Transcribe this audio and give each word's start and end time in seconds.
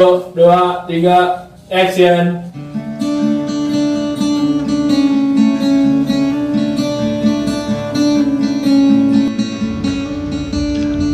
Dua, 0.00 0.88
tiga, 0.88 1.44
action. 1.68 2.40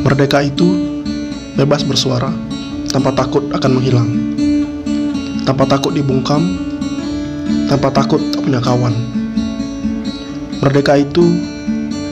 Merdeka 0.06 0.38
itu 0.46 1.02
bebas 1.58 1.82
bersuara 1.82 2.30
tanpa 2.86 3.10
takut 3.10 3.50
akan 3.50 3.70
menghilang, 3.74 4.06
tanpa 5.42 5.66
takut 5.66 5.90
dibungkam, 5.90 6.46
tanpa 7.66 7.90
takut 7.90 8.22
tak 8.30 8.46
punya 8.46 8.62
kawan. 8.62 8.94
Merdeka 10.62 10.94
itu 10.94 11.26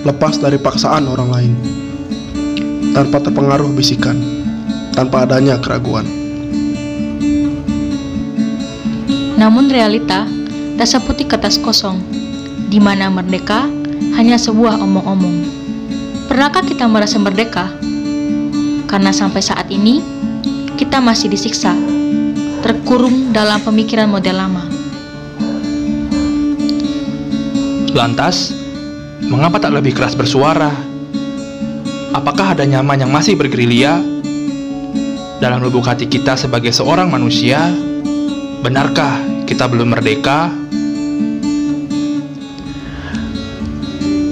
lepas 0.02 0.42
dari 0.42 0.58
paksaan 0.58 1.06
orang 1.06 1.30
lain, 1.30 1.52
tanpa 2.98 3.22
terpengaruh 3.22 3.70
bisikan, 3.78 4.18
tanpa 4.90 5.22
adanya 5.22 5.54
keraguan. 5.62 6.23
Namun 9.34 9.66
realita 9.66 10.26
tak 10.78 10.88
seperti 10.90 11.26
kertas 11.26 11.58
kosong, 11.58 11.98
di 12.70 12.78
mana 12.78 13.10
merdeka 13.10 13.66
hanya 14.14 14.38
sebuah 14.38 14.78
omong-omong. 14.78 15.42
Pernahkah 16.30 16.62
kita 16.62 16.86
merasa 16.86 17.18
merdeka? 17.18 17.70
Karena 18.86 19.10
sampai 19.10 19.42
saat 19.42 19.66
ini, 19.74 19.98
kita 20.78 21.02
masih 21.02 21.30
disiksa, 21.30 21.74
terkurung 22.62 23.34
dalam 23.34 23.58
pemikiran 23.62 24.10
model 24.10 24.38
lama. 24.38 24.64
Lantas, 27.94 28.54
mengapa 29.22 29.62
tak 29.62 29.74
lebih 29.74 29.94
keras 29.94 30.18
bersuara? 30.18 30.70
Apakah 32.14 32.54
ada 32.54 32.62
nyaman 32.66 33.02
yang 33.02 33.10
masih 33.10 33.34
bergerilya? 33.34 33.98
Dalam 35.42 35.58
lubuk 35.62 35.86
hati 35.86 36.06
kita 36.06 36.38
sebagai 36.38 36.70
seorang 36.70 37.10
manusia, 37.10 37.70
benarkah 38.64 39.20
kita 39.44 39.68
belum 39.68 39.92
merdeka? 39.92 40.48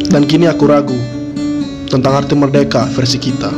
Dan 0.09 0.25
kini 0.25 0.49
aku 0.49 0.65
ragu 0.65 0.97
tentang 1.93 2.17
arti 2.17 2.33
merdeka 2.33 2.89
versi 2.97 3.21
kita. 3.21 3.53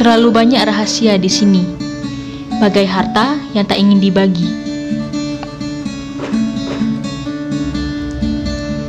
Terlalu 0.00 0.28
banyak 0.32 0.64
rahasia 0.64 1.20
di 1.20 1.28
sini, 1.28 1.60
bagai 2.56 2.88
harta 2.88 3.36
yang 3.52 3.68
tak 3.68 3.76
ingin 3.76 4.00
dibagi. 4.00 4.48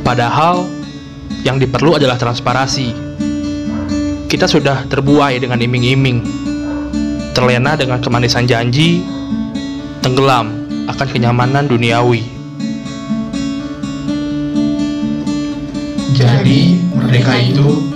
Padahal, 0.00 0.64
yang 1.44 1.60
diperlu 1.60 2.00
adalah 2.00 2.16
transparasi. 2.16 2.96
Kita 4.28 4.48
sudah 4.48 4.88
terbuai 4.88 5.40
dengan 5.40 5.60
iming-iming, 5.60 6.46
terlena 7.36 7.76
dengan 7.76 8.00
kemanisan 8.00 8.48
janji, 8.48 9.04
tenggelam 10.00 10.48
akan 10.88 11.06
kenyamanan 11.12 11.68
duniawi. 11.68 12.24
Jadi, 16.16 16.80
merdeka 16.96 17.36
itu 17.36 17.92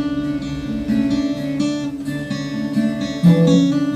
Hmm. 3.20 3.89